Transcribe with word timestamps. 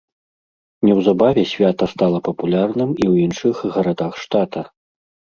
Неўзабаве 0.87 1.41
свята 1.51 1.85
стала 1.93 2.17
папулярным 2.27 2.89
і 2.95 3.05
ў 3.11 3.27
іншых 3.27 3.55
гарадах 3.77 4.17
штата. 4.23 4.65